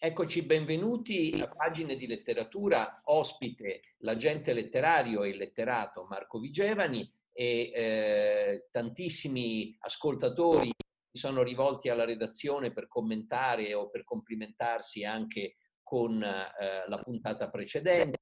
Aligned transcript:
Eccoci, 0.00 0.44
benvenuti 0.44 1.36
a 1.42 1.48
Pagine 1.48 1.96
di 1.96 2.06
Letteratura, 2.06 3.00
ospite 3.06 3.96
l'agente 3.98 4.52
letterario 4.52 5.24
e 5.24 5.34
letterato 5.34 6.06
Marco 6.08 6.38
Vigevani 6.38 7.12
e 7.32 7.72
eh, 7.74 8.68
tantissimi 8.70 9.76
ascoltatori 9.80 10.70
si 11.10 11.18
sono 11.20 11.42
rivolti 11.42 11.88
alla 11.88 12.04
redazione 12.04 12.72
per 12.72 12.86
commentare 12.86 13.74
o 13.74 13.90
per 13.90 14.04
complimentarsi 14.04 15.04
anche 15.04 15.56
con 15.82 16.22
eh, 16.22 16.88
la 16.88 16.98
puntata 17.02 17.48
precedente, 17.48 18.20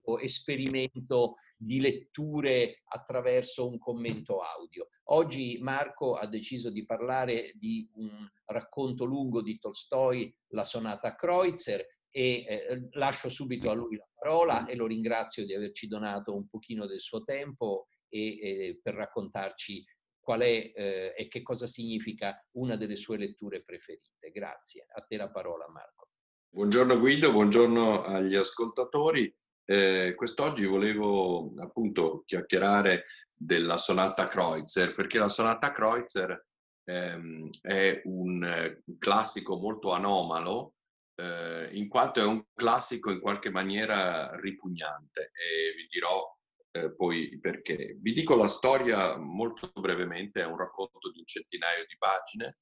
questo 0.00 0.20
esperimento 0.20 1.38
di 1.56 1.80
letture 1.80 2.82
attraverso 2.84 3.66
un 3.68 3.78
commento 3.78 4.40
audio. 4.40 4.88
Oggi 5.08 5.58
Marco 5.60 6.16
ha 6.16 6.26
deciso 6.26 6.70
di 6.70 6.84
parlare 6.84 7.52
di 7.54 7.88
un 7.94 8.28
racconto 8.46 9.04
lungo 9.04 9.42
di 9.42 9.58
Tolstoi, 9.58 10.34
La 10.48 10.64
sonata 10.64 11.14
Kreutzer, 11.14 11.84
e 12.16 12.44
eh, 12.48 12.88
lascio 12.92 13.28
subito 13.28 13.68
a 13.68 13.74
lui 13.74 13.96
la 13.96 14.08
parola 14.14 14.64
e 14.66 14.74
lo 14.74 14.86
ringrazio 14.86 15.44
di 15.44 15.54
averci 15.54 15.86
donato 15.86 16.34
un 16.34 16.48
pochino 16.48 16.86
del 16.86 17.00
suo 17.00 17.22
tempo 17.24 17.88
e, 18.08 18.38
e 18.40 18.80
per 18.82 18.94
raccontarci 18.94 19.84
qual 20.18 20.40
è 20.40 20.72
eh, 20.74 21.14
e 21.16 21.28
che 21.28 21.42
cosa 21.42 21.66
significa 21.66 22.42
una 22.52 22.76
delle 22.76 22.96
sue 22.96 23.18
letture 23.18 23.62
preferite. 23.62 24.30
Grazie. 24.32 24.86
A 24.94 25.02
te 25.02 25.16
la 25.16 25.30
parola 25.30 25.68
Marco. 25.68 26.08
Buongiorno 26.48 26.98
Guido, 26.98 27.32
buongiorno 27.32 28.02
agli 28.02 28.34
ascoltatori. 28.34 29.32
Eh, 29.68 30.14
quest'oggi 30.14 30.64
volevo 30.64 31.52
appunto 31.58 32.22
chiacchierare 32.24 33.06
della 33.34 33.76
sonata 33.76 34.28
Kreutzer, 34.28 34.94
perché 34.94 35.18
la 35.18 35.28
sonata 35.28 35.72
Kreutzer 35.72 36.46
ehm, 36.84 37.50
è 37.60 38.00
un 38.04 38.44
eh, 38.44 38.82
classico 38.98 39.58
molto 39.58 39.92
anomalo, 39.92 40.74
eh, 41.16 41.68
in 41.72 41.88
quanto 41.88 42.20
è 42.20 42.24
un 42.24 42.44
classico 42.54 43.10
in 43.10 43.20
qualche 43.20 43.50
maniera 43.50 44.38
ripugnante 44.38 45.32
e 45.32 45.74
vi 45.74 45.86
dirò 45.90 46.22
eh, 46.70 46.94
poi 46.94 47.38
perché. 47.40 47.96
Vi 47.98 48.12
dico 48.12 48.36
la 48.36 48.48
storia 48.48 49.16
molto 49.16 49.72
brevemente, 49.80 50.42
è 50.42 50.46
un 50.46 50.58
racconto 50.58 51.10
di 51.10 51.18
un 51.18 51.26
centinaio 51.26 51.84
di 51.88 51.96
pagine 51.98 52.58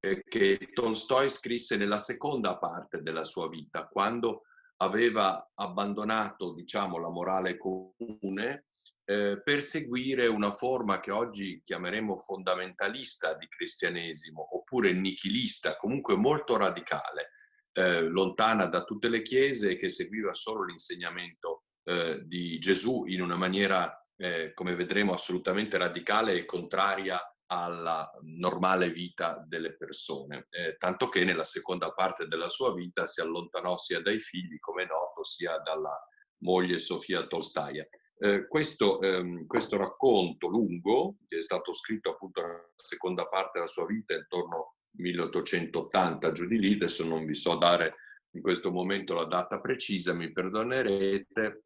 eh, 0.00 0.22
che 0.24 0.70
Tolstoi 0.72 1.28
scrisse 1.28 1.76
nella 1.76 1.98
seconda 1.98 2.56
parte 2.56 3.02
della 3.02 3.24
sua 3.24 3.48
vita, 3.48 3.86
quando 3.88 4.42
aveva 4.78 5.52
abbandonato 5.54 6.52
diciamo, 6.52 6.98
la 6.98 7.08
morale 7.08 7.56
comune 7.56 8.66
eh, 9.04 9.40
per 9.42 9.62
seguire 9.62 10.26
una 10.26 10.50
forma 10.50 11.00
che 11.00 11.10
oggi 11.10 11.62
chiameremo 11.64 12.18
fondamentalista 12.18 13.34
di 13.36 13.46
cristianesimo 13.48 14.56
oppure 14.56 14.92
nichilista, 14.92 15.76
comunque 15.76 16.16
molto 16.16 16.56
radicale, 16.56 17.30
eh, 17.72 18.02
lontana 18.02 18.66
da 18.66 18.84
tutte 18.84 19.08
le 19.08 19.22
chiese 19.22 19.76
che 19.76 19.88
seguiva 19.88 20.32
solo 20.34 20.64
l'insegnamento 20.64 21.64
eh, 21.84 22.22
di 22.24 22.58
Gesù 22.58 23.04
in 23.06 23.22
una 23.22 23.36
maniera, 23.36 23.96
eh, 24.16 24.52
come 24.54 24.74
vedremo, 24.74 25.12
assolutamente 25.12 25.78
radicale 25.78 26.34
e 26.34 26.44
contraria 26.44 27.20
alla 27.46 28.10
normale 28.22 28.90
vita 28.90 29.44
delle 29.46 29.76
persone, 29.76 30.46
eh, 30.50 30.76
tanto 30.76 31.08
che 31.08 31.24
nella 31.24 31.44
seconda 31.44 31.92
parte 31.92 32.26
della 32.26 32.48
sua 32.48 32.72
vita 32.74 33.06
si 33.06 33.20
allontanò 33.20 33.76
sia 33.76 34.00
dai 34.00 34.18
figli, 34.18 34.58
come 34.58 34.84
è 34.84 34.86
noto, 34.86 35.22
sia 35.22 35.58
dalla 35.58 35.96
moglie 36.38 36.78
Sofia 36.78 37.26
Tolstaia. 37.26 37.86
Eh, 38.18 38.46
questo, 38.48 39.00
ehm, 39.00 39.46
questo, 39.46 39.76
racconto 39.76 40.48
lungo, 40.48 41.16
che 41.28 41.38
è 41.38 41.42
stato 41.42 41.72
scritto 41.72 42.10
appunto 42.10 42.40
nella 42.40 42.70
seconda 42.74 43.26
parte 43.26 43.52
della 43.54 43.66
sua 43.66 43.86
vita, 43.86 44.14
intorno 44.14 44.56
al 44.56 45.02
1880, 45.02 46.32
giù 46.32 46.46
di 46.46 46.58
lì, 46.58 46.72
adesso 46.74 47.04
non 47.04 47.24
vi 47.24 47.34
so 47.34 47.56
dare 47.56 47.94
in 48.30 48.40
questo 48.42 48.70
momento 48.70 49.14
la 49.14 49.24
data 49.24 49.60
precisa, 49.60 50.12
mi 50.14 50.32
perdonerete, 50.32 51.64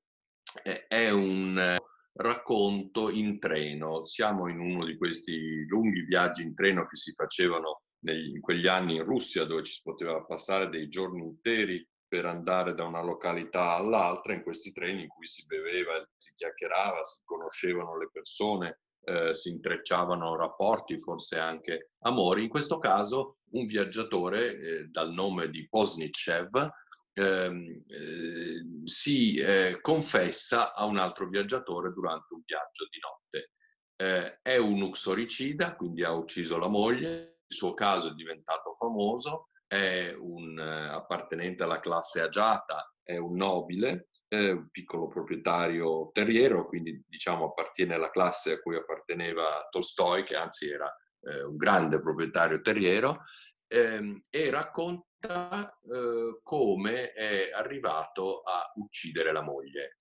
eh, 0.62 0.86
è 0.86 1.10
un 1.10 1.78
racconto 2.14 3.10
in 3.10 3.38
treno. 3.38 4.04
Siamo 4.04 4.48
in 4.48 4.58
uno 4.58 4.84
di 4.84 4.96
questi 4.96 5.64
lunghi 5.66 6.02
viaggi 6.02 6.42
in 6.42 6.54
treno 6.54 6.86
che 6.86 6.96
si 6.96 7.12
facevano 7.12 7.82
negli, 8.00 8.34
in 8.34 8.40
quegli 8.40 8.66
anni 8.66 8.96
in 8.96 9.04
Russia, 9.04 9.44
dove 9.44 9.62
ci 9.64 9.74
si 9.74 9.80
poteva 9.82 10.22
passare 10.24 10.68
dei 10.68 10.88
giorni 10.88 11.22
interi 11.22 11.86
per 12.06 12.26
andare 12.26 12.74
da 12.74 12.84
una 12.84 13.02
località 13.02 13.76
all'altra, 13.76 14.34
in 14.34 14.42
questi 14.42 14.72
treni 14.72 15.02
in 15.02 15.08
cui 15.08 15.26
si 15.26 15.46
beveva, 15.46 15.92
si 16.16 16.34
chiacchierava, 16.34 17.04
si 17.04 17.20
conoscevano 17.24 17.96
le 17.96 18.10
persone, 18.12 18.80
eh, 19.04 19.34
si 19.34 19.50
intrecciavano 19.50 20.36
rapporti, 20.36 20.98
forse 20.98 21.38
anche 21.38 21.92
amori. 22.00 22.42
In 22.42 22.48
questo 22.48 22.78
caso 22.78 23.36
un 23.52 23.64
viaggiatore 23.64 24.58
eh, 24.58 24.84
dal 24.86 25.12
nome 25.12 25.50
di 25.50 25.68
Posnichev 25.68 26.68
eh, 27.12 28.64
si 28.84 29.36
eh, 29.36 29.78
confessa 29.80 30.72
a 30.72 30.84
un 30.84 30.98
altro 30.98 31.28
viaggiatore 31.28 31.92
durante 31.92 32.34
un 32.34 32.42
viaggio 32.44 32.86
di 32.90 32.98
notte. 33.00 33.50
Eh, 33.96 34.38
è 34.42 34.56
un 34.56 34.80
uxoricida, 34.82 35.76
quindi 35.76 36.04
ha 36.04 36.12
ucciso 36.12 36.58
la 36.58 36.68
moglie, 36.68 37.40
il 37.46 37.56
suo 37.56 37.74
caso 37.74 38.10
è 38.10 38.14
diventato 38.14 38.72
famoso, 38.72 39.48
è 39.66 40.14
un 40.18 40.58
eh, 40.58 40.88
appartenente 40.88 41.62
alla 41.62 41.80
classe 41.80 42.20
agiata, 42.20 42.92
è 43.02 43.16
un 43.16 43.36
nobile, 43.36 44.08
è 44.26 44.50
un 44.50 44.68
piccolo 44.70 45.08
proprietario 45.08 46.10
terriero, 46.12 46.66
quindi 46.66 47.02
diciamo 47.06 47.46
appartiene 47.46 47.94
alla 47.94 48.10
classe 48.10 48.54
a 48.54 48.60
cui 48.60 48.76
apparteneva 48.76 49.66
Tolstoi, 49.68 50.22
che 50.22 50.36
anzi 50.36 50.70
era 50.70 50.92
eh, 51.22 51.42
un 51.42 51.56
grande 51.56 52.00
proprietario 52.00 52.60
terriero, 52.60 53.24
ehm, 53.66 54.20
e 54.30 54.50
racconta 54.50 55.06
eh, 55.20 56.40
come 56.42 57.12
è 57.12 57.50
arrivato 57.52 58.40
a 58.40 58.72
uccidere 58.76 59.32
la 59.32 59.42
moglie 59.42 59.96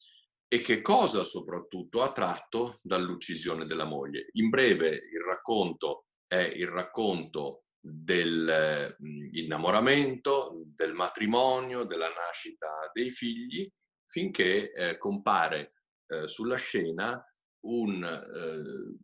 e 0.47 0.62
che 0.62 0.81
cosa 0.81 1.24
soprattutto 1.24 2.02
ha 2.02 2.12
tratto 2.12 2.80
dall'uccisione 2.81 3.66
della 3.66 3.85
moglie. 3.85 4.30
In 4.34 4.50
breve 4.50 4.90
il 4.90 5.22
racconto 5.25 6.07
è 6.25 6.41
il 6.41 6.68
racconto 6.68 7.63
dell'innamoramento, 7.80 10.53
mm, 10.53 10.62
del 10.75 10.94
matrimonio, 10.94 11.84
della 11.84 12.09
nascita 12.09 12.68
dei 12.94 13.12
figli, 13.12 13.72
finché 14.06 14.72
eh, 14.72 14.97
compare 14.97 15.74
eh, 16.07 16.28
sulla 16.28 16.57
scena 16.57 17.24
un 17.66 18.03
eh, 18.03 18.97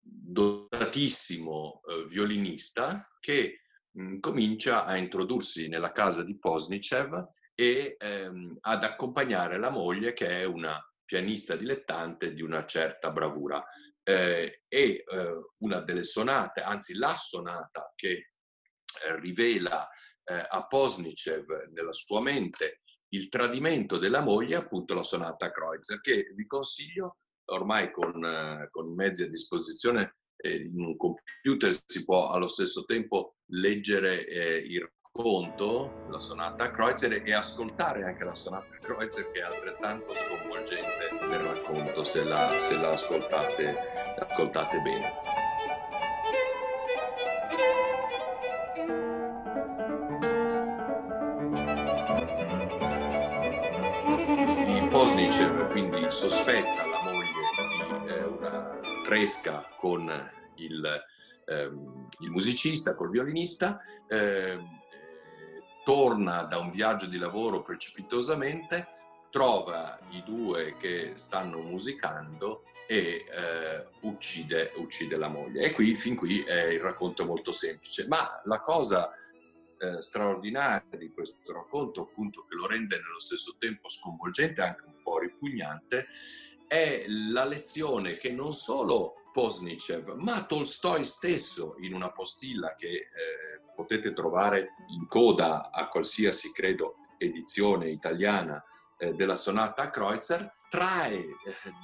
dotatissimo 0.00 1.80
eh, 1.84 2.04
violinista 2.06 3.10
che 3.18 3.62
mh, 3.96 4.18
comincia 4.20 4.84
a 4.84 4.96
introdursi 4.96 5.68
nella 5.68 5.92
casa 5.92 6.22
di 6.22 6.38
Posnicev 6.38 7.28
e 7.54 7.96
ehm, 7.98 8.58
ad 8.60 8.82
accompagnare 8.82 9.58
la 9.58 9.70
moglie 9.70 10.12
che 10.12 10.28
è 10.28 10.44
una 10.44 10.78
pianista 11.04 11.56
dilettante 11.56 12.32
di 12.34 12.42
una 12.42 12.64
certa 12.66 13.10
bravura. 13.10 13.64
Eh, 14.08 14.62
e 14.68 15.04
eh, 15.04 15.04
una 15.58 15.80
delle 15.80 16.04
sonate, 16.04 16.60
anzi 16.60 16.94
la 16.94 17.16
sonata 17.16 17.92
che 17.96 18.12
eh, 18.12 19.20
rivela 19.20 19.88
eh, 20.22 20.46
a 20.48 20.64
Posnicev 20.66 21.44
nella 21.72 21.92
sua 21.92 22.20
mente 22.20 22.82
il 23.08 23.28
tradimento 23.28 23.98
della 23.98 24.20
moglie, 24.20 24.56
appunto 24.56 24.94
la 24.94 25.02
sonata 25.02 25.50
Kreutzer, 25.50 26.00
che 26.00 26.32
vi 26.36 26.46
consiglio 26.46 27.18
ormai 27.46 27.90
con, 27.90 28.24
eh, 28.24 28.68
con 28.70 28.90
i 28.90 28.94
mezzi 28.94 29.24
a 29.24 29.28
disposizione 29.28 30.16
in 30.54 30.80
un 30.80 30.96
computer 30.96 31.72
si 31.84 32.04
può 32.04 32.30
allo 32.30 32.48
stesso 32.48 32.84
tempo 32.84 33.36
leggere 33.50 34.26
eh, 34.26 34.56
il 34.58 34.88
racconto, 35.12 36.06
la 36.10 36.18
sonata 36.18 36.70
Kreutzer 36.70 37.22
e 37.24 37.32
ascoltare 37.32 38.04
anche 38.04 38.24
la 38.24 38.34
sonata 38.34 38.66
Kreutzer 38.80 39.30
che 39.30 39.40
è 39.40 39.44
altrettanto 39.44 40.14
sconvolgente 40.14 41.10
nel 41.28 41.38
racconto 41.40 42.04
se 42.04 42.24
la, 42.24 42.58
se 42.58 42.76
la 42.76 42.92
ascoltate, 42.92 43.76
ascoltate 44.18 44.80
bene. 44.80 45.44
Quindi 55.76 56.10
sospetta 56.10 56.86
la 56.86 57.02
moglie 57.04 58.06
di 58.06 58.12
eh, 58.12 58.22
una 58.24 58.80
tresca 59.04 59.62
con 59.76 60.08
il, 60.56 61.04
ehm, 61.46 62.08
il 62.20 62.30
musicista, 62.30 62.94
col 62.94 63.10
violinista, 63.10 63.80
eh, 64.08 64.58
torna 65.84 66.42
da 66.42 66.58
un 66.58 66.70
viaggio 66.70 67.06
di 67.06 67.18
lavoro 67.18 67.62
precipitosamente, 67.62 68.88
trova 69.30 69.98
i 70.10 70.22
due 70.24 70.76
che 70.78 71.12
stanno 71.14 71.60
musicando 71.60 72.64
e 72.88 73.24
eh, 73.28 73.86
uccide, 74.00 74.72
uccide, 74.76 75.16
la 75.16 75.28
moglie. 75.28 75.62
E 75.62 75.72
qui, 75.72 75.94
fin 75.94 76.16
qui, 76.16 76.42
è 76.42 76.68
il 76.68 76.80
racconto 76.80 77.24
molto 77.24 77.52
semplice. 77.52 78.06
Ma 78.08 78.40
la 78.44 78.60
cosa 78.60 79.12
eh, 79.78 80.00
straordinaria 80.00 80.96
di 80.96 81.10
questo 81.10 81.52
racconto, 81.52 82.02
appunto, 82.02 82.46
che 82.48 82.54
lo 82.54 82.66
rende 82.66 82.96
nello 82.96 83.20
stesso 83.20 83.56
tempo 83.58 83.88
sconvolgente, 83.88 84.62
anche 84.62 84.86
un 84.86 85.02
po' 85.02 85.18
ripugnante, 85.18 86.06
è 86.66 87.04
la 87.06 87.44
lezione 87.44 88.16
che 88.16 88.32
non 88.32 88.52
solo 88.52 89.25
Posnicev, 89.36 90.14
ma 90.14 90.46
Tolstoi 90.46 91.04
stesso 91.04 91.74
in 91.80 91.92
una 91.92 92.10
postilla 92.10 92.74
che 92.74 92.88
eh, 92.88 93.10
potete 93.74 94.14
trovare 94.14 94.76
in 94.88 95.06
coda 95.08 95.70
a 95.70 95.88
qualsiasi, 95.88 96.52
credo, 96.52 96.94
edizione 97.18 97.90
italiana 97.90 98.64
eh, 98.96 99.12
della 99.12 99.36
sonata 99.36 99.82
a 99.82 99.90
Kreutzer, 99.90 100.60
trae 100.70 101.18
eh, 101.18 101.34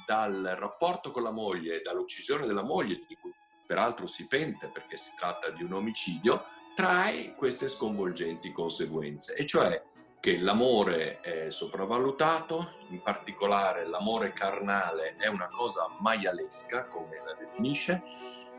dal 0.03 0.55
rapporto 0.57 1.11
con 1.11 1.21
la 1.21 1.29
moglie, 1.29 1.81
dall'uccisione 1.81 2.47
della 2.47 2.63
moglie, 2.63 3.03
di 3.07 3.15
cui 3.21 3.31
peraltro 3.67 4.07
si 4.07 4.25
pente 4.25 4.71
perché 4.73 4.97
si 4.97 5.11
tratta 5.15 5.51
di 5.51 5.61
un 5.61 5.73
omicidio, 5.73 6.45
trae 6.73 7.35
queste 7.35 7.67
sconvolgenti 7.67 8.51
conseguenze, 8.51 9.35
e 9.35 9.45
cioè 9.45 9.79
che 10.23 10.39
l'amore 10.39 11.19
è 11.19 11.49
sopravvalutato, 11.49 12.75
in 12.91 13.01
particolare 13.01 13.85
l'amore 13.85 14.31
carnale 14.31 15.17
è 15.17 15.27
una 15.27 15.49
cosa 15.49 15.85
maialesca, 15.99 16.87
come 16.87 17.21
la 17.25 17.33
definisce, 17.33 18.01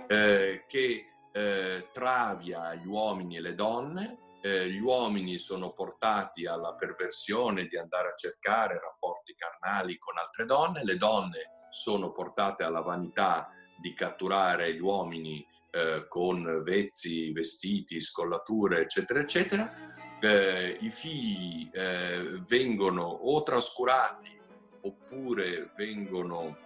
eh, 0.06 0.66
che 0.68 1.06
eh, 1.32 1.88
travia 1.90 2.74
gli 2.74 2.86
uomini 2.86 3.38
e 3.38 3.40
le 3.40 3.54
donne, 3.54 4.18
eh, 4.42 4.68
gli 4.68 4.78
uomini 4.78 5.38
sono 5.38 5.72
portati 5.72 6.44
alla 6.44 6.74
perversione 6.74 7.64
di 7.64 7.78
andare 7.78 8.08
a 8.08 8.14
cercare 8.14 8.78
rapporti 8.78 9.32
carnali 9.32 9.96
con 9.96 10.18
altre 10.18 10.44
donne, 10.44 10.84
le 10.84 10.98
donne 10.98 11.52
sono 11.70 12.12
portate 12.12 12.62
alla 12.62 12.82
vanità 12.82 13.48
di 13.80 13.94
catturare 13.94 14.74
gli 14.74 14.82
uomini 14.82 15.42
eh, 15.74 16.06
con 16.06 16.62
vezzi, 16.62 17.32
vestiti, 17.32 18.00
scollature, 18.00 18.82
eccetera, 18.82 19.18
eccetera. 19.18 19.74
Eh, 20.20 20.78
I 20.80 20.90
figli 20.90 21.68
eh, 21.72 22.40
vengono 22.46 23.02
o 23.02 23.42
trascurati 23.42 24.40
oppure 24.82 25.72
vengono, 25.76 26.56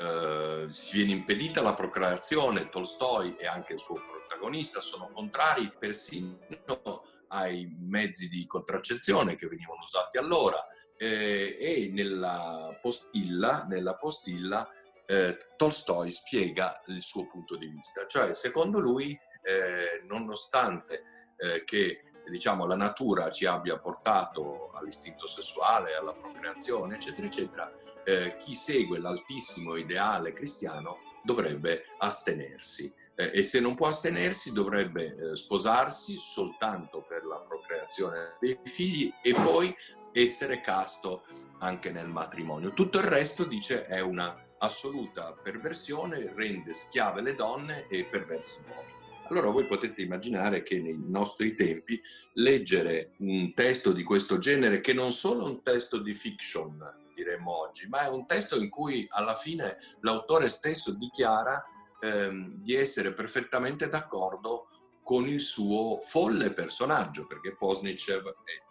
eh, 0.00 0.66
si 0.70 0.96
viene 0.96 1.12
impedita 1.12 1.62
la 1.62 1.74
procreazione. 1.74 2.68
Tolstoi 2.68 3.36
e 3.36 3.46
anche 3.46 3.74
il 3.74 3.78
suo 3.78 4.00
protagonista 4.00 4.80
sono 4.80 5.10
contrari 5.12 5.72
persino 5.78 6.38
ai 7.28 7.72
mezzi 7.78 8.28
di 8.28 8.46
contraccezione 8.46 9.36
che 9.36 9.46
venivano 9.46 9.80
usati 9.80 10.18
allora. 10.18 10.58
Eh, 10.96 11.56
e 11.60 11.90
nella 11.92 12.76
postilla, 12.80 13.64
nella 13.68 13.94
postilla 13.94 14.68
eh, 15.06 15.38
Tolstoi 15.56 16.10
spiega 16.10 16.82
il 16.86 17.02
suo 17.02 17.26
punto 17.26 17.56
di 17.56 17.66
vista, 17.66 18.06
cioè 18.06 18.34
secondo 18.34 18.78
lui, 18.78 19.18
eh, 19.42 20.00
nonostante 20.04 21.02
eh, 21.36 21.64
che 21.64 22.04
diciamo, 22.26 22.66
la 22.66 22.76
natura 22.76 23.30
ci 23.30 23.46
abbia 23.46 23.78
portato 23.78 24.70
all'istinto 24.72 25.26
sessuale, 25.26 25.94
alla 25.94 26.14
procreazione, 26.14 26.94
eccetera, 26.94 27.26
eccetera, 27.26 27.72
eh, 28.04 28.36
chi 28.36 28.54
segue 28.54 28.98
l'altissimo 28.98 29.76
ideale 29.76 30.32
cristiano 30.32 30.98
dovrebbe 31.22 31.84
astenersi. 31.98 32.94
Eh, 33.16 33.30
e 33.32 33.42
se 33.42 33.60
non 33.60 33.74
può 33.74 33.86
astenersi 33.86 34.52
dovrebbe 34.52 35.16
eh, 35.16 35.36
sposarsi 35.36 36.18
soltanto 36.20 37.02
per 37.02 37.24
la 37.24 37.36
procreazione 37.36 38.36
dei 38.40 38.58
figli 38.64 39.12
e 39.22 39.32
poi 39.32 39.74
essere 40.12 40.60
casto 40.60 41.24
anche 41.60 41.90
nel 41.90 42.08
matrimonio. 42.08 42.72
Tutto 42.72 42.98
il 42.98 43.04
resto, 43.04 43.44
dice, 43.44 43.86
è 43.86 44.00
una 44.00 44.43
assoluta 44.64 45.32
perversione 45.32 46.32
rende 46.34 46.72
schiave 46.72 47.22
le 47.22 47.34
donne 47.34 47.86
e 47.88 48.04
perversi 48.04 48.62
gli 48.62 48.70
uomini. 48.70 48.92
Allora 49.28 49.48
voi 49.48 49.64
potete 49.64 50.02
immaginare 50.02 50.62
che 50.62 50.80
nei 50.80 50.98
nostri 50.98 51.54
tempi 51.54 52.00
leggere 52.34 53.12
un 53.18 53.54
testo 53.54 53.92
di 53.92 54.02
questo 54.02 54.38
genere, 54.38 54.80
che 54.80 54.92
non 54.92 55.12
solo 55.12 55.46
è 55.46 55.48
un 55.48 55.62
testo 55.62 55.98
di 55.98 56.12
fiction, 56.12 56.78
diremmo 57.14 57.56
oggi, 57.56 57.86
ma 57.88 58.04
è 58.04 58.10
un 58.10 58.26
testo 58.26 58.60
in 58.60 58.68
cui 58.68 59.06
alla 59.08 59.34
fine 59.34 59.78
l'autore 60.00 60.48
stesso 60.48 60.92
dichiara 60.92 61.64
ehm, 62.00 62.56
di 62.56 62.74
essere 62.74 63.14
perfettamente 63.14 63.88
d'accordo 63.88 64.68
con 65.02 65.26
il 65.26 65.40
suo 65.40 66.00
folle 66.00 66.52
personaggio, 66.52 67.26
perché 67.26 67.54
Posnicev, 67.56 68.26
e 68.26 68.62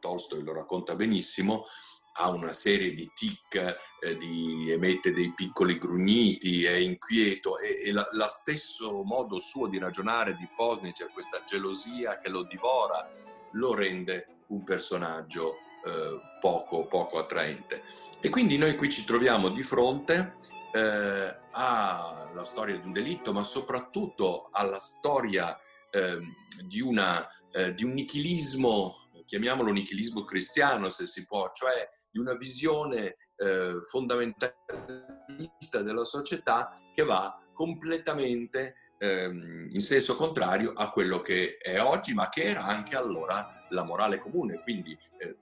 Tolstoi 0.00 0.42
lo 0.42 0.54
racconta 0.54 0.94
benissimo, 0.94 1.66
ha 2.14 2.30
una 2.30 2.52
serie 2.52 2.92
di 2.92 3.10
tic, 3.14 3.54
eh, 4.00 4.16
di, 4.16 4.70
emette 4.70 5.12
dei 5.12 5.32
piccoli 5.32 5.78
grugniti, 5.78 6.64
è 6.64 6.74
inquieto 6.74 7.58
e, 7.58 7.80
e 7.84 7.92
la, 7.92 8.06
la, 8.12 8.28
stesso 8.28 9.02
modo 9.02 9.38
suo 9.38 9.66
di 9.66 9.78
ragionare 9.78 10.34
di 10.36 10.48
Posnic, 10.54 11.10
questa 11.12 11.42
gelosia 11.46 12.18
che 12.18 12.28
lo 12.28 12.42
divora, 12.42 13.08
lo 13.52 13.74
rende 13.74 14.44
un 14.48 14.62
personaggio 14.62 15.56
eh, 15.84 16.20
poco, 16.40 16.86
poco 16.86 17.18
attraente. 17.18 17.82
E 18.20 18.28
quindi 18.28 18.58
noi 18.58 18.76
qui 18.76 18.90
ci 18.90 19.04
troviamo 19.04 19.48
di 19.48 19.62
fronte 19.62 20.36
eh, 20.72 21.36
alla 21.52 22.44
storia 22.44 22.76
di 22.76 22.86
un 22.86 22.92
delitto, 22.92 23.32
ma 23.32 23.44
soprattutto 23.44 24.48
alla 24.50 24.80
storia 24.80 25.58
ehm, 25.90 26.34
di, 26.66 26.80
una, 26.80 27.26
eh, 27.50 27.74
di 27.74 27.84
un 27.84 27.92
nichilismo 27.92 28.96
chiamiamolo 29.24 29.72
nichilismo 29.72 30.24
cristiano 30.24 30.90
se 30.90 31.06
si 31.06 31.24
può, 31.24 31.50
cioè 31.54 31.88
di 32.12 32.20
una 32.20 32.34
visione 32.34 33.16
eh, 33.36 33.78
fondamentalista 33.82 35.80
della 35.82 36.04
società 36.04 36.78
che 36.94 37.02
va 37.04 37.36
completamente 37.52 38.92
ehm, 38.98 39.68
in 39.70 39.80
senso 39.80 40.14
contrario 40.14 40.72
a 40.74 40.90
quello 40.90 41.22
che 41.22 41.56
è 41.56 41.80
oggi, 41.80 42.12
ma 42.12 42.28
che 42.28 42.42
era 42.42 42.64
anche 42.64 42.94
allora 42.94 43.66
la 43.70 43.82
morale 43.82 44.18
comune. 44.18 44.60
Quindi 44.62 44.96
eh, 45.18 45.36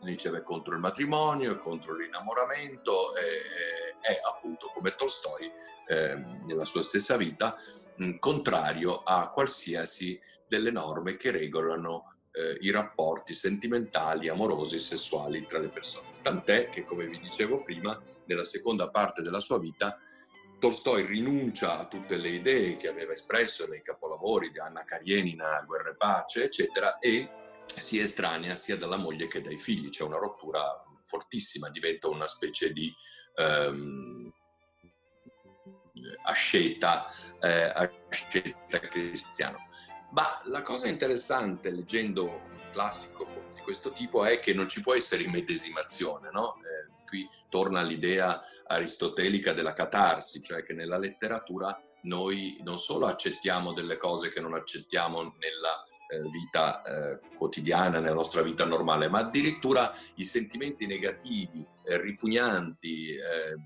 diceva 0.00 0.42
contro 0.42 0.74
il 0.74 0.80
matrimonio, 0.80 1.58
contro 1.58 1.94
l'innamoramento, 1.94 3.14
eh, 3.16 3.96
è 4.00 4.18
appunto 4.28 4.70
come 4.74 4.94
Tolstoi 4.94 5.50
eh, 5.86 6.14
nella 6.44 6.64
sua 6.64 6.82
stessa 6.82 7.16
vita, 7.16 7.56
mh, 7.96 8.18
contrario 8.18 9.02
a 9.02 9.30
qualsiasi 9.30 10.20
delle 10.46 10.70
norme 10.70 11.16
che 11.16 11.30
regolano 11.30 12.13
eh, 12.34 12.58
i 12.60 12.70
rapporti 12.70 13.32
sentimentali, 13.32 14.28
amorosi 14.28 14.78
sessuali 14.78 15.46
tra 15.46 15.58
le 15.58 15.68
persone. 15.68 16.18
Tant'è 16.20 16.68
che, 16.68 16.84
come 16.84 17.06
vi 17.06 17.20
dicevo 17.20 17.62
prima, 17.62 18.00
nella 18.26 18.44
seconda 18.44 18.90
parte 18.90 19.22
della 19.22 19.40
sua 19.40 19.58
vita, 19.58 19.98
Tolstoi 20.58 21.04
rinuncia 21.04 21.78
a 21.78 21.86
tutte 21.86 22.16
le 22.16 22.28
idee 22.28 22.76
che 22.76 22.88
aveva 22.88 23.12
espresso 23.12 23.66
nei 23.68 23.82
capolavori 23.82 24.50
di 24.50 24.58
Anna 24.58 24.84
Karenina, 24.84 25.62
Guerra 25.66 25.90
e 25.90 25.96
Pace, 25.96 26.44
eccetera, 26.44 26.98
e 26.98 27.28
si 27.76 28.00
estranea 28.00 28.54
sia 28.54 28.76
dalla 28.76 28.96
moglie 28.96 29.26
che 29.26 29.42
dai 29.42 29.58
figli. 29.58 29.90
C'è 29.90 30.02
una 30.02 30.16
rottura 30.16 30.62
fortissima, 31.02 31.68
diventa 31.68 32.08
una 32.08 32.26
specie 32.28 32.72
di 32.72 32.90
ehm, 33.34 34.32
asceta, 36.22 37.10
eh, 37.40 37.90
asceta 38.08 38.78
cristiano. 38.80 39.58
Ma 40.14 40.40
la 40.44 40.62
cosa 40.62 40.86
interessante 40.86 41.70
leggendo 41.70 42.24
un 42.24 42.70
classico 42.70 43.26
di 43.52 43.60
questo 43.62 43.90
tipo 43.90 44.24
è 44.24 44.38
che 44.38 44.54
non 44.54 44.68
ci 44.68 44.80
può 44.80 44.94
essere 44.94 45.24
immedesimazione, 45.24 46.30
no? 46.30 46.54
Eh, 46.58 47.04
qui 47.04 47.28
torna 47.48 47.82
l'idea 47.82 48.40
aristotelica 48.66 49.52
della 49.52 49.72
catarsi, 49.72 50.40
cioè 50.40 50.62
che 50.62 50.72
nella 50.72 50.98
letteratura 50.98 51.76
noi 52.02 52.60
non 52.62 52.78
solo 52.78 53.06
accettiamo 53.06 53.72
delle 53.72 53.96
cose 53.96 54.30
che 54.30 54.40
non 54.40 54.54
accettiamo 54.54 55.20
nella 55.20 55.84
eh, 56.06 56.28
vita 56.30 56.82
eh, 56.82 57.20
quotidiana, 57.36 57.98
nella 57.98 58.14
nostra 58.14 58.42
vita 58.42 58.64
normale, 58.64 59.08
ma 59.08 59.18
addirittura 59.18 59.92
i 60.14 60.24
sentimenti 60.24 60.86
negativi, 60.86 61.66
eh, 61.84 62.00
ripugnanti, 62.00 63.16
eh, 63.16 63.58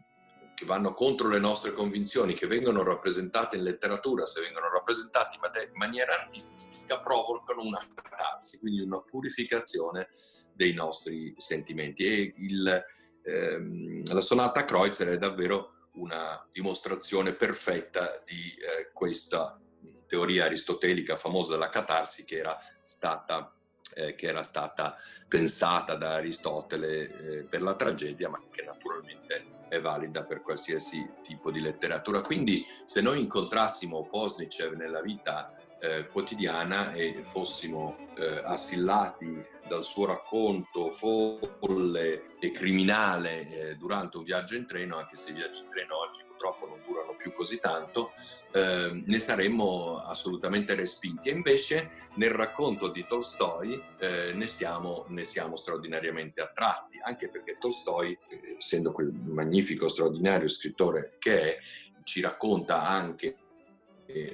che 0.58 0.64
vanno 0.64 0.92
contro 0.92 1.28
le 1.28 1.38
nostre 1.38 1.72
convinzioni, 1.72 2.34
che 2.34 2.48
vengono 2.48 2.82
rappresentate 2.82 3.56
in 3.56 3.62
letteratura, 3.62 4.26
se 4.26 4.40
vengono 4.40 4.68
rappresentati 4.68 5.36
in 5.36 5.70
maniera 5.74 6.14
artistica, 6.14 6.98
provocano 6.98 7.62
una 7.62 7.78
catarsi, 7.94 8.58
quindi 8.58 8.80
una 8.80 9.00
purificazione 9.00 10.08
dei 10.52 10.72
nostri 10.72 11.32
sentimenti. 11.36 12.04
E 12.04 12.34
il, 12.38 12.84
ehm, 13.22 14.12
la 14.12 14.20
sonata 14.20 14.64
Kreutzer 14.64 15.10
è 15.10 15.16
davvero 15.16 15.90
una 15.92 16.44
dimostrazione 16.50 17.34
perfetta 17.34 18.20
di 18.24 18.52
eh, 18.58 18.90
questa 18.92 19.60
teoria 20.08 20.46
aristotelica 20.46 21.14
famosa 21.14 21.52
della 21.52 21.68
catarsi 21.68 22.24
che 22.24 22.38
era 22.38 22.58
stata 22.82 23.54
eh, 23.98 24.14
che 24.14 24.26
era 24.26 24.42
stata 24.44 24.96
pensata 25.26 25.96
da 25.96 26.14
Aristotele 26.14 27.38
eh, 27.38 27.42
per 27.42 27.62
la 27.62 27.74
tragedia, 27.74 28.28
ma 28.28 28.40
che 28.50 28.62
naturalmente 28.62 29.56
è 29.68 29.80
valida 29.80 30.24
per 30.24 30.40
qualsiasi 30.40 31.06
tipo 31.22 31.50
di 31.50 31.60
letteratura. 31.60 32.20
Quindi 32.20 32.64
se 32.84 33.00
noi 33.00 33.20
incontrassimo 33.20 34.06
Posnicev 34.06 34.74
nella 34.74 35.02
vita 35.02 35.52
eh, 35.80 36.08
quotidiana 36.08 36.92
e 36.92 37.22
fossimo 37.24 38.08
eh, 38.16 38.42
assillati 38.44 39.56
dal 39.68 39.84
suo 39.84 40.06
racconto 40.06 40.90
folle 40.90 42.36
e 42.40 42.50
criminale 42.50 43.48
eh, 43.48 43.74
durante 43.76 44.16
un 44.16 44.24
viaggio 44.24 44.56
in 44.56 44.66
treno, 44.66 44.96
anche 44.96 45.16
se 45.16 45.30
i 45.30 45.34
viaggi 45.34 45.60
in 45.60 45.68
treno 45.68 45.98
oggi 45.98 46.24
purtroppo 46.24 46.66
non 46.66 46.80
durano 46.84 47.14
più 47.16 47.32
così 47.32 47.60
tanto, 47.60 48.12
eh, 48.52 49.02
ne 49.04 49.18
saremmo 49.18 50.02
assolutamente 50.02 50.74
respinti. 50.74 51.28
E 51.28 51.32
invece 51.32 51.90
nel 52.14 52.30
racconto 52.30 52.88
di 52.88 53.04
Tolstoi 53.06 53.80
eh, 53.98 54.32
ne, 54.32 54.46
siamo, 54.46 55.04
ne, 55.08 55.24
siamo, 55.24 55.56
straordinariamente 55.56 56.40
attratti, 56.40 56.98
anche 57.00 57.28
perché 57.28 57.52
Tolstoi, 57.54 58.18
essendo 58.56 58.90
quel 58.90 59.12
magnifico, 59.12 59.88
straordinario 59.88 60.48
scrittore 60.48 61.16
che 61.18 61.56
è, 61.56 61.58
ci 62.04 62.20
racconta 62.20 62.86
anche 62.86 63.26
eh, 63.26 63.47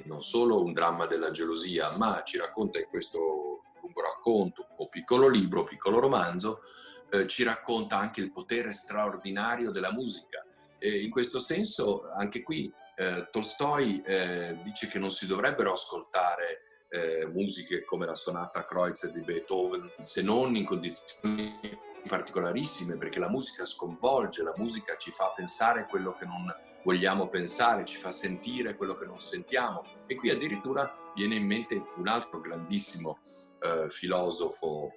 non 0.05 0.23
solo 0.23 0.63
un 0.63 0.73
dramma 0.73 1.05
della 1.05 1.31
gelosia, 1.31 1.95
ma 1.97 2.21
ci 2.23 2.37
racconta 2.37 2.79
in 2.79 2.87
questo 2.89 3.63
lungo 3.81 4.01
racconto 4.01 4.67
o 4.77 4.87
piccolo 4.87 5.27
libro, 5.27 5.63
piccolo 5.63 5.99
romanzo, 5.99 6.61
eh, 7.09 7.27
ci 7.27 7.43
racconta 7.43 7.97
anche 7.97 8.21
il 8.21 8.31
potere 8.31 8.73
straordinario 8.73 9.71
della 9.71 9.91
musica. 9.91 10.43
E 10.79 11.03
in 11.03 11.09
questo 11.09 11.39
senso, 11.39 12.09
anche 12.11 12.41
qui, 12.41 12.71
eh, 12.97 13.27
Tolstoi 13.29 14.01
eh, 14.01 14.59
dice 14.63 14.87
che 14.87 14.99
non 14.99 15.11
si 15.11 15.27
dovrebbero 15.27 15.71
ascoltare 15.71 16.61
eh, 16.89 17.25
musiche 17.25 17.83
come 17.83 18.05
la 18.05 18.15
sonata 18.15 18.65
Kreutzer 18.65 19.11
di 19.11 19.21
Beethoven, 19.21 19.91
se 20.01 20.21
non 20.21 20.55
in 20.55 20.65
condizioni 20.65 21.59
particolarissime, 22.07 22.97
perché 22.97 23.19
la 23.19 23.29
musica 23.29 23.65
sconvolge, 23.65 24.43
la 24.43 24.53
musica 24.57 24.95
ci 24.95 25.11
fa 25.11 25.33
pensare 25.35 25.87
quello 25.89 26.13
che 26.13 26.25
non 26.25 26.53
vogliamo 26.85 27.27
pensare, 27.27 27.83
ci 27.83 27.97
fa 27.97 28.11
sentire 28.11 28.75
quello 28.75 28.95
che 28.95 29.05
non 29.05 29.19
sentiamo. 29.19 29.83
E 30.05 30.15
qui 30.15 30.29
addirittura 30.29 31.11
viene 31.15 31.35
in 31.35 31.45
mente 31.45 31.83
un 31.97 32.07
altro 32.07 32.39
grandissimo 32.39 33.19
eh, 33.59 33.89
filosofo 33.89 34.93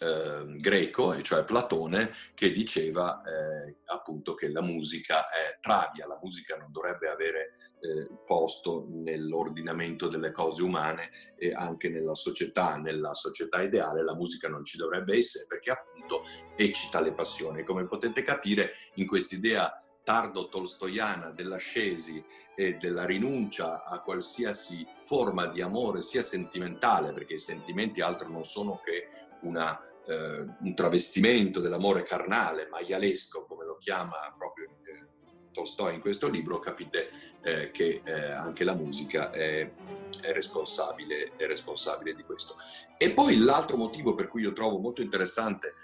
eh, 0.00 0.44
greco, 0.58 1.20
cioè 1.22 1.44
Platone, 1.44 2.12
che 2.34 2.52
diceva 2.52 3.20
eh, 3.22 3.78
appunto 3.86 4.34
che 4.34 4.48
la 4.50 4.62
musica 4.62 5.28
è 5.28 5.58
travia, 5.60 6.06
la 6.06 6.18
musica 6.22 6.56
non 6.56 6.70
dovrebbe 6.70 7.08
avere 7.08 7.54
eh, 7.80 8.08
posto 8.24 8.86
nell'ordinamento 8.88 10.08
delle 10.08 10.30
cose 10.30 10.62
umane 10.62 11.10
e 11.36 11.52
anche 11.52 11.88
nella 11.88 12.14
società, 12.14 12.76
nella 12.76 13.14
società 13.14 13.60
ideale 13.60 14.04
la 14.04 14.14
musica 14.14 14.48
non 14.48 14.64
ci 14.64 14.76
dovrebbe 14.76 15.16
essere 15.16 15.46
perché 15.48 15.72
appunto 15.72 16.22
eccita 16.56 17.00
le 17.00 17.12
passioni. 17.12 17.64
Come 17.64 17.86
potete 17.88 18.22
capire 18.22 18.74
in 18.94 19.06
quest'idea 19.06 19.82
tardo 20.08 20.48
tolstoiana 20.48 21.32
dell'ascesi 21.32 22.24
e 22.56 22.78
della 22.78 23.04
rinuncia 23.04 23.84
a 23.84 24.00
qualsiasi 24.00 24.86
forma 25.02 25.44
di 25.44 25.60
amore, 25.60 26.00
sia 26.00 26.22
sentimentale, 26.22 27.12
perché 27.12 27.34
i 27.34 27.38
sentimenti 27.38 28.00
altro 28.00 28.30
non 28.30 28.42
sono 28.42 28.80
che 28.82 29.10
una, 29.42 29.78
eh, 30.06 30.46
un 30.60 30.74
travestimento 30.74 31.60
dell'amore 31.60 32.04
carnale, 32.04 32.68
maialesco, 32.70 33.44
come 33.44 33.66
lo 33.66 33.76
chiama 33.76 34.16
proprio 34.34 34.70
eh, 34.84 35.50
Tolstoi 35.52 35.96
in 35.96 36.00
questo 36.00 36.28
libro, 36.28 36.58
capite 36.58 37.10
eh, 37.42 37.70
che 37.70 38.00
eh, 38.02 38.30
anche 38.30 38.64
la 38.64 38.74
musica 38.74 39.30
è, 39.30 39.70
è, 40.22 40.32
responsabile, 40.32 41.36
è 41.36 41.46
responsabile 41.46 42.14
di 42.14 42.22
questo. 42.22 42.54
E 42.96 43.10
poi 43.10 43.36
l'altro 43.36 43.76
motivo 43.76 44.14
per 44.14 44.28
cui 44.28 44.40
io 44.40 44.54
trovo 44.54 44.78
molto 44.78 45.02
interessante 45.02 45.74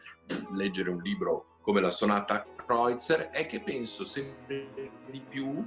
leggere 0.55 0.89
un 0.89 1.03
libro 1.03 1.54
come 1.65 1.81
la 1.81 1.91
sonata 1.91 2.45
Kreutzer 2.55 3.31
è 3.31 3.47
che 3.47 3.63
penso 3.63 4.05
sempre 4.05 4.69
di 5.11 5.21
più 5.23 5.67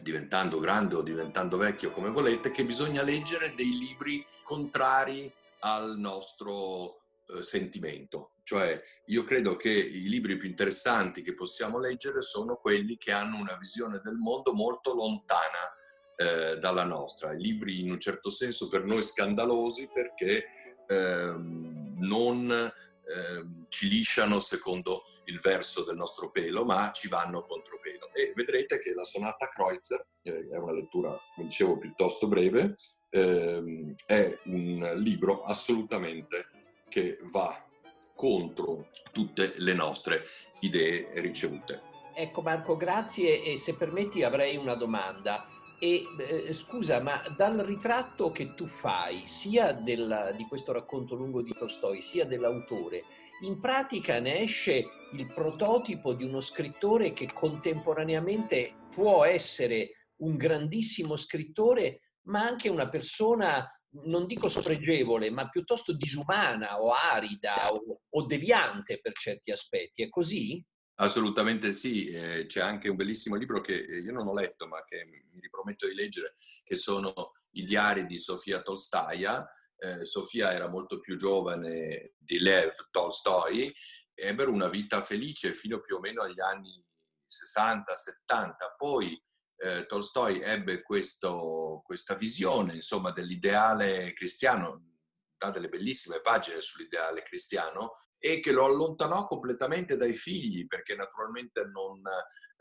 diventando 0.00 0.60
grande 0.60 0.94
o 0.94 1.02
diventando 1.02 1.56
vecchio 1.56 1.90
come 1.90 2.10
volete, 2.10 2.52
che 2.52 2.64
bisogna 2.64 3.02
leggere 3.02 3.52
dei 3.56 3.76
libri 3.76 4.24
contrari 4.44 5.32
al 5.60 5.98
nostro 5.98 7.02
eh, 7.26 7.42
sentimento. 7.42 8.34
Cioè, 8.44 8.80
io 9.06 9.24
credo 9.24 9.56
che 9.56 9.70
i 9.70 10.08
libri 10.08 10.36
più 10.36 10.48
interessanti 10.48 11.22
che 11.22 11.34
possiamo 11.34 11.78
leggere 11.78 12.20
sono 12.20 12.56
quelli 12.56 12.96
che 12.96 13.10
hanno 13.10 13.36
una 13.36 13.56
visione 13.56 14.00
del 14.02 14.16
mondo 14.16 14.52
molto 14.52 14.94
lontana 14.94 15.72
eh, 16.16 16.58
dalla 16.58 16.84
nostra. 16.84 17.32
Libri 17.32 17.80
in 17.80 17.90
un 17.90 17.98
certo 17.98 18.30
senso 18.30 18.68
per 18.68 18.84
noi 18.84 19.02
scandalosi 19.02 19.88
perché 19.92 20.44
ehm, 20.86 21.96
non 21.98 22.50
ehm, 22.50 23.64
ci 23.68 23.88
lisciano 23.88 24.38
secondo 24.38 25.04
il 25.32 25.40
verso 25.40 25.84
del 25.84 25.96
nostro 25.96 26.30
pelo, 26.30 26.64
ma 26.64 26.92
ci 26.92 27.08
vanno 27.08 27.44
contro 27.46 27.80
pelo. 27.80 28.10
E 28.12 28.32
vedrete 28.34 28.78
che 28.78 28.92
la 28.92 29.04
sonata 29.04 29.48
Kreutzer, 29.48 30.06
eh, 30.22 30.48
è 30.50 30.56
una 30.56 30.72
lettura, 30.72 31.18
come 31.34 31.48
dicevo, 31.48 31.78
piuttosto 31.78 32.28
breve, 32.28 32.76
ehm, 33.10 33.94
è 34.06 34.38
un 34.44 34.92
libro 34.96 35.42
assolutamente 35.44 36.48
che 36.88 37.18
va 37.32 37.66
contro 38.14 38.90
tutte 39.10 39.54
le 39.56 39.72
nostre 39.72 40.24
idee 40.60 41.08
ricevute. 41.14 41.90
Ecco 42.14 42.42
Marco, 42.42 42.76
grazie 42.76 43.42
e 43.42 43.56
se 43.56 43.74
permetti 43.74 44.22
avrei 44.22 44.56
una 44.56 44.74
domanda. 44.74 45.46
E 45.80 46.04
eh, 46.16 46.52
scusa, 46.52 47.00
ma 47.00 47.24
dal 47.36 47.56
ritratto 47.56 48.30
che 48.30 48.54
tu 48.54 48.68
fai, 48.68 49.26
sia 49.26 49.72
del, 49.72 50.32
di 50.36 50.44
questo 50.46 50.70
racconto 50.70 51.16
lungo 51.16 51.42
di 51.42 51.52
Tolstoi, 51.52 52.00
sia 52.00 52.24
dell'autore, 52.24 53.02
in 53.42 53.60
pratica 53.60 54.20
ne 54.20 54.40
esce 54.40 54.84
il 55.12 55.26
prototipo 55.26 56.14
di 56.14 56.24
uno 56.24 56.40
scrittore 56.40 57.12
che 57.12 57.32
contemporaneamente 57.32 58.88
può 58.90 59.24
essere 59.24 60.08
un 60.22 60.36
grandissimo 60.36 61.16
scrittore, 61.16 62.12
ma 62.26 62.42
anche 62.42 62.68
una 62.68 62.88
persona, 62.88 63.66
non 64.04 64.26
dico 64.26 64.48
spregevole, 64.48 65.30
ma 65.30 65.48
piuttosto 65.48 65.94
disumana 65.94 66.80
o 66.80 66.92
arida 66.92 67.72
o, 67.72 68.00
o 68.08 68.26
deviante 68.26 69.00
per 69.00 69.12
certi 69.12 69.50
aspetti. 69.50 70.02
È 70.02 70.08
così? 70.08 70.64
Assolutamente 70.96 71.72
sì, 71.72 72.06
eh, 72.06 72.46
c'è 72.46 72.60
anche 72.60 72.88
un 72.88 72.96
bellissimo 72.96 73.34
libro 73.36 73.60
che 73.60 73.74
io 73.74 74.12
non 74.12 74.28
ho 74.28 74.34
letto 74.34 74.68
ma 74.68 74.84
che 74.84 75.04
mi 75.04 75.40
riprometto 75.40 75.88
di 75.88 75.94
leggere, 75.94 76.36
che 76.62 76.76
sono 76.76 77.32
i 77.54 77.64
diari 77.64 78.06
di 78.06 78.18
Sofia 78.18 78.62
Tolstaia, 78.62 79.44
eh, 79.82 80.04
Sofia 80.04 80.52
era 80.52 80.68
molto 80.68 81.00
più 81.00 81.16
giovane 81.16 82.14
di 82.16 82.38
Lev 82.38 82.72
Tolstoi, 82.90 83.74
ebbero 84.14 84.52
una 84.52 84.68
vita 84.68 85.02
felice 85.02 85.52
fino 85.52 85.80
più 85.80 85.96
o 85.96 86.00
meno 86.00 86.22
agli 86.22 86.40
anni 86.40 86.82
60-70. 87.26 88.76
Poi 88.76 89.20
eh, 89.56 89.86
Tolstoi 89.86 90.40
ebbe 90.40 90.82
questo, 90.82 91.82
questa 91.84 92.14
visione 92.14 92.74
insomma, 92.74 93.10
dell'ideale 93.10 94.12
cristiano, 94.12 94.84
dà 95.36 95.50
delle 95.50 95.68
bellissime 95.68 96.20
pagine 96.20 96.60
sull'ideale 96.60 97.22
cristiano, 97.22 97.96
e 98.18 98.38
che 98.38 98.52
lo 98.52 98.64
allontanò 98.64 99.26
completamente 99.26 99.96
dai 99.96 100.14
figli, 100.14 100.68
perché 100.68 100.94
naturalmente 100.94 101.64
non 101.64 102.00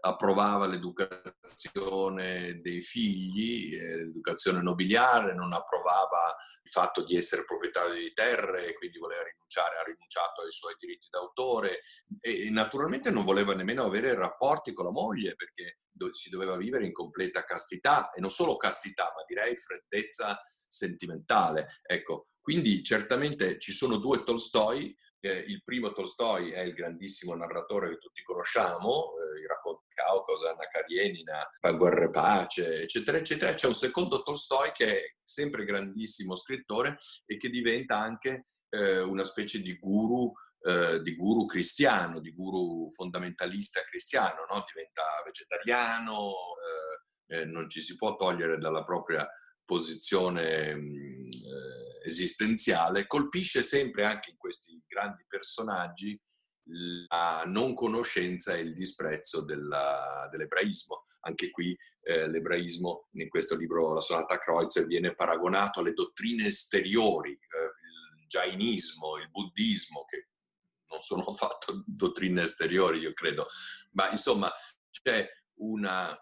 approvava 0.01 0.65
l'educazione 0.65 2.59
dei 2.61 2.81
figli, 2.81 3.75
eh, 3.75 3.97
l'educazione 3.97 4.61
nobiliare, 4.61 5.33
non 5.33 5.53
approvava 5.53 6.35
il 6.63 6.71
fatto 6.71 7.03
di 7.03 7.15
essere 7.15 7.45
proprietario 7.45 7.93
di 7.93 8.11
terre 8.13 8.67
e 8.67 8.73
quindi 8.73 8.97
voleva 8.97 9.23
rinunciare, 9.23 9.77
ha 9.77 9.83
rinunciato 9.83 10.41
ai 10.41 10.51
suoi 10.51 10.75
diritti 10.79 11.07
d'autore 11.09 11.81
e 12.19 12.49
naturalmente 12.49 13.11
non 13.11 13.23
voleva 13.23 13.53
nemmeno 13.53 13.83
avere 13.83 14.15
rapporti 14.15 14.73
con 14.73 14.85
la 14.85 14.91
moglie 14.91 15.35
perché 15.35 15.79
si 16.11 16.29
doveva 16.29 16.57
vivere 16.57 16.85
in 16.85 16.93
completa 16.93 17.43
castità 17.43 18.11
e 18.11 18.21
non 18.21 18.31
solo 18.31 18.57
castità, 18.57 19.13
ma 19.15 19.23
direi 19.27 19.55
freddezza 19.55 20.41
sentimentale. 20.67 21.79
Ecco, 21.83 22.29
quindi 22.41 22.83
certamente 22.83 23.59
ci 23.59 23.71
sono 23.71 23.97
due 23.97 24.23
Tolstoi 24.23 24.97
eh, 25.23 25.37
il 25.47 25.61
primo 25.63 25.91
Tolstoi 25.91 26.49
è 26.49 26.61
il 26.61 26.73
grandissimo 26.73 27.35
narratore 27.35 27.89
che 27.89 27.97
tutti 27.99 28.23
conosciamo, 28.23 29.13
Caucaso, 30.03 30.49
Anna 30.49 30.67
Karenina, 30.67 31.47
Guerra 31.77 32.05
e 32.05 32.09
Pace, 32.09 32.81
eccetera, 32.81 33.17
eccetera. 33.17 33.53
C'è 33.53 33.67
un 33.67 33.75
secondo 33.75 34.23
Tolstoi 34.23 34.71
che 34.73 34.97
è 34.97 35.15
sempre 35.23 35.63
grandissimo 35.63 36.35
scrittore 36.35 36.97
e 37.25 37.37
che 37.37 37.49
diventa 37.49 37.99
anche 37.99 38.47
eh, 38.69 39.01
una 39.01 39.23
specie 39.23 39.61
di 39.61 39.77
guru, 39.77 40.31
eh, 40.61 41.01
di 41.01 41.15
guru 41.15 41.45
cristiano, 41.45 42.19
di 42.19 42.31
guru 42.31 42.89
fondamentalista 42.89 43.81
cristiano, 43.81 44.45
no? 44.49 44.63
diventa 44.71 45.03
vegetariano, 45.23 46.31
eh, 47.29 47.37
eh, 47.37 47.45
non 47.45 47.69
ci 47.69 47.81
si 47.81 47.95
può 47.95 48.15
togliere 48.15 48.57
dalla 48.57 48.83
propria 48.83 49.27
posizione 49.63 50.75
mh, 50.75 51.31
eh, 51.31 52.07
esistenziale, 52.07 53.07
colpisce 53.07 53.61
sempre 53.61 54.05
anche 54.05 54.31
in 54.31 54.37
questi 54.37 54.81
grandi 54.87 55.23
personaggi 55.27 56.19
la 56.65 57.43
non 57.45 57.73
conoscenza 57.73 58.55
e 58.55 58.61
il 58.61 58.73
disprezzo 58.73 59.43
della, 59.43 60.27
dell'ebraismo. 60.31 61.05
Anche 61.21 61.49
qui 61.49 61.77
eh, 62.03 62.29
l'ebraismo, 62.29 63.09
in 63.13 63.29
questo 63.29 63.55
libro 63.55 63.93
La 63.93 64.01
sonata 64.01 64.37
Kreutzer, 64.37 64.85
viene 64.85 65.15
paragonato 65.15 65.79
alle 65.79 65.93
dottrine 65.93 66.47
esteriori, 66.47 67.31
eh, 67.31 68.19
il 68.21 68.27
jainismo, 68.27 69.17
il 69.17 69.29
buddismo, 69.29 70.05
che 70.05 70.29
non 70.89 70.99
sono 71.01 71.23
affatto 71.29 71.83
dottrine 71.85 72.43
esteriori, 72.43 72.99
io 72.99 73.13
credo, 73.13 73.47
ma 73.91 74.09
insomma 74.09 74.51
c'è 74.89 75.27
una 75.59 76.17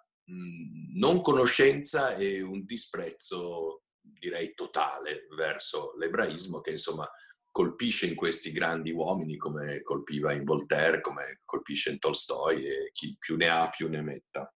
non 0.94 1.22
conoscenza 1.22 2.14
e 2.16 2.42
un 2.42 2.64
disprezzo 2.66 3.84
direi 4.00 4.54
totale 4.54 5.26
verso 5.36 5.94
l'ebraismo 5.98 6.62
che 6.62 6.72
insomma 6.72 7.10
colpisce 7.52 8.08
in 8.08 8.16
questi 8.16 8.52
grandi 8.52 8.92
uomini 8.92 9.36
come 9.36 9.82
colpiva 9.82 10.34
in 10.34 10.44
Voltaire, 10.44 11.02
come 11.02 11.42
colpisce 11.46 11.92
in 11.92 12.00
Tolstoi 12.00 12.66
e 12.66 12.90
chi 12.92 13.16
più 13.18 13.36
ne 13.36 13.50
ha 13.50 13.70
più 13.70 13.90
ne 13.90 14.02
metta. 14.02 14.54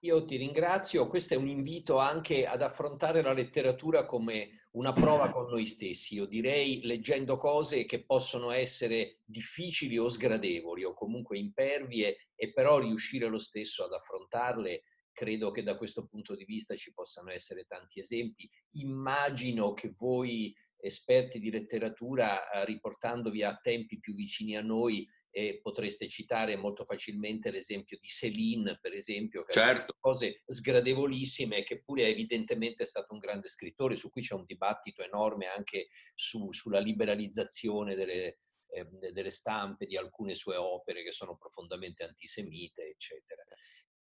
Io 0.00 0.24
ti 0.24 0.36
ringrazio, 0.36 1.08
questo 1.08 1.34
è 1.34 1.36
un 1.36 1.48
invito 1.48 1.98
anche 1.98 2.46
ad 2.46 2.62
affrontare 2.62 3.20
la 3.20 3.32
letteratura 3.32 4.06
come 4.06 4.66
una 4.72 4.92
prova 4.92 5.30
con 5.30 5.50
noi 5.50 5.66
stessi. 5.66 6.14
Io 6.14 6.24
direi 6.24 6.82
leggendo 6.84 7.36
cose 7.36 7.84
che 7.84 8.04
possono 8.04 8.50
essere 8.50 9.18
difficili 9.24 9.98
o 9.98 10.08
sgradevoli 10.08 10.84
o 10.84 10.94
comunque 10.94 11.36
impervie 11.36 12.28
e 12.34 12.52
però 12.52 12.78
riuscire 12.78 13.26
lo 13.26 13.38
stesso 13.38 13.84
ad 13.84 13.92
affrontarle. 13.92 14.84
Credo 15.12 15.50
che 15.50 15.64
da 15.64 15.76
questo 15.76 16.06
punto 16.06 16.36
di 16.36 16.44
vista 16.44 16.76
ci 16.76 16.92
possano 16.92 17.30
essere 17.30 17.64
tanti 17.64 17.98
esempi. 17.98 18.48
Immagino 18.76 19.72
che 19.74 19.92
voi 19.98 20.54
esperti 20.80 21.38
di 21.38 21.50
letteratura, 21.50 22.50
eh, 22.50 22.64
riportandovi 22.64 23.42
a 23.42 23.56
tempi 23.56 23.98
più 23.98 24.14
vicini 24.14 24.56
a 24.56 24.62
noi, 24.62 25.06
e 25.30 25.60
potreste 25.62 26.08
citare 26.08 26.56
molto 26.56 26.84
facilmente 26.84 27.50
l'esempio 27.50 27.98
di 28.00 28.06
Céline, 28.08 28.78
per 28.80 28.92
esempio, 28.92 29.44
che 29.44 29.52
certo. 29.52 29.94
cose 30.00 30.42
sgradevolissime, 30.46 31.62
che 31.62 31.82
pure 31.82 32.06
evidentemente 32.06 32.82
è 32.82 32.86
stato 32.86 33.12
un 33.12 33.20
grande 33.20 33.48
scrittore, 33.48 33.96
su 33.96 34.10
cui 34.10 34.22
c'è 34.22 34.34
un 34.34 34.44
dibattito 34.46 35.02
enorme 35.02 35.46
anche 35.46 35.88
su, 36.14 36.50
sulla 36.50 36.80
liberalizzazione 36.80 37.94
delle, 37.94 38.38
eh, 38.70 38.88
delle 39.12 39.30
stampe 39.30 39.86
di 39.86 39.96
alcune 39.96 40.34
sue 40.34 40.56
opere 40.56 41.02
che 41.02 41.12
sono 41.12 41.36
profondamente 41.36 42.04
antisemite, 42.04 42.88
eccetera. 42.88 43.42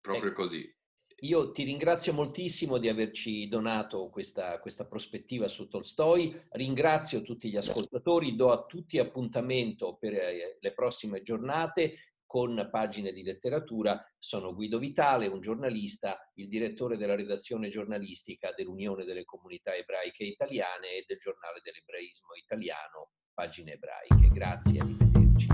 Proprio 0.02 0.32
ecco. 0.32 0.42
così. 0.42 0.76
Io 1.24 1.52
ti 1.54 1.64
ringrazio 1.64 2.12
moltissimo 2.12 2.78
di 2.78 2.90
averci 2.90 3.48
donato 3.48 4.10
questa, 4.10 4.60
questa, 4.60 4.86
prospettiva 4.86 5.48
su 5.48 5.70
Tolstoi, 5.70 6.48
ringrazio 6.52 7.22
tutti 7.22 7.50
gli 7.50 7.56
ascoltatori, 7.56 8.36
do 8.36 8.52
a 8.52 8.66
tutti 8.66 9.00
appuntamento 9.00 9.96
per 9.98 10.14
eh, 10.14 10.58
le 10.60 10.74
prossime 10.74 11.22
giornate 11.22 11.94
con 12.26 12.68
pagine 12.70 13.14
di 13.14 13.24
letteratura. 13.24 14.04
Sono 14.20 14.54
Guido 14.54 14.80
Vitale, 14.80 15.28
un 15.28 15.40
giornalista, 15.40 16.30
il 16.34 16.50
direttore 16.50 16.98
della 16.98 17.16
redazione 17.16 17.70
giornalistica 17.70 18.52
dell'Unione 18.54 19.06
delle 19.06 19.24
Comunità 19.24 19.74
Ebraiche 19.74 20.26
Italiane 20.26 20.90
e 20.90 21.06
del 21.08 21.20
giornale 21.20 21.62
dell'ebraismo 21.64 22.34
italiano, 22.34 23.12
Pagine 23.34 23.74
Ebraiche. 23.74 24.28
Grazie, 24.30 24.82
arrivederci. 24.82 25.53